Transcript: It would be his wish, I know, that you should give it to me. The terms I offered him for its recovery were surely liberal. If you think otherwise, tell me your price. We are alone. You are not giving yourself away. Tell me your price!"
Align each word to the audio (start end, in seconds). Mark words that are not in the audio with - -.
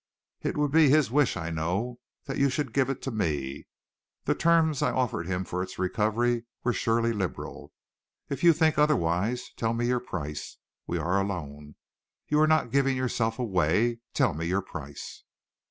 It 0.41 0.57
would 0.57 0.71
be 0.71 0.89
his 0.89 1.11
wish, 1.11 1.37
I 1.37 1.51
know, 1.51 1.99
that 2.25 2.39
you 2.39 2.49
should 2.49 2.73
give 2.73 2.89
it 2.89 3.03
to 3.03 3.11
me. 3.11 3.67
The 4.25 4.33
terms 4.33 4.81
I 4.81 4.91
offered 4.91 5.27
him 5.27 5.43
for 5.45 5.61
its 5.61 5.77
recovery 5.77 6.45
were 6.63 6.73
surely 6.73 7.13
liberal. 7.13 7.71
If 8.27 8.43
you 8.43 8.51
think 8.51 8.79
otherwise, 8.79 9.51
tell 9.57 9.73
me 9.75 9.85
your 9.85 9.99
price. 9.99 10.57
We 10.87 10.97
are 10.97 11.21
alone. 11.21 11.75
You 12.27 12.39
are 12.39 12.47
not 12.47 12.71
giving 12.71 12.97
yourself 12.97 13.37
away. 13.37 13.99
Tell 14.15 14.33
me 14.33 14.47
your 14.47 14.63
price!" 14.63 15.23